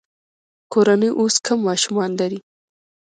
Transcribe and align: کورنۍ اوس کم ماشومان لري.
کورنۍ 0.73 1.09
اوس 1.19 1.35
کم 1.45 1.57
ماشومان 1.67 2.09
لري. 2.19 2.39